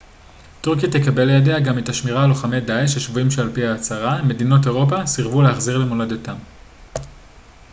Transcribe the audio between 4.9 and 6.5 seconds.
סירבו להחזיר למולדתם